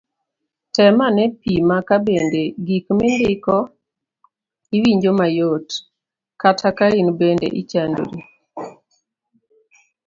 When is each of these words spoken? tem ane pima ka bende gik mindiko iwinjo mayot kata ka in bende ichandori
tem 0.75 0.95
ane 1.07 1.23
pima 1.39 1.77
ka 1.87 1.97
bende 2.05 2.43
gik 2.65 2.85
mindiko 2.97 3.55
iwinjo 4.75 5.11
mayot 5.19 5.67
kata 6.41 6.69
ka 6.77 6.85
in 7.01 7.09
bende 7.19 7.47
ichandori 7.61 8.19